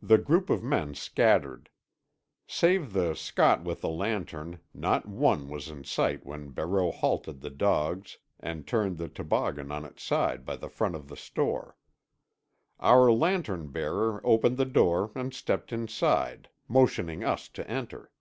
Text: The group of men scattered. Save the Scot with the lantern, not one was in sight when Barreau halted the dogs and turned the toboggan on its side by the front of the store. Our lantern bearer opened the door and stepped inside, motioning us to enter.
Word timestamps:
The 0.00 0.16
group 0.16 0.48
of 0.48 0.62
men 0.62 0.94
scattered. 0.94 1.68
Save 2.46 2.94
the 2.94 3.12
Scot 3.14 3.62
with 3.64 3.82
the 3.82 3.88
lantern, 3.90 4.60
not 4.72 5.06
one 5.06 5.50
was 5.50 5.68
in 5.68 5.84
sight 5.84 6.24
when 6.24 6.48
Barreau 6.52 6.90
halted 6.90 7.42
the 7.42 7.50
dogs 7.50 8.16
and 8.40 8.66
turned 8.66 8.96
the 8.96 9.08
toboggan 9.10 9.70
on 9.70 9.84
its 9.84 10.02
side 10.02 10.46
by 10.46 10.56
the 10.56 10.70
front 10.70 10.96
of 10.96 11.08
the 11.08 11.18
store. 11.18 11.76
Our 12.80 13.12
lantern 13.12 13.68
bearer 13.68 14.22
opened 14.26 14.56
the 14.56 14.64
door 14.64 15.12
and 15.14 15.34
stepped 15.34 15.70
inside, 15.70 16.48
motioning 16.66 17.22
us 17.22 17.50
to 17.50 17.70
enter. 17.70 18.12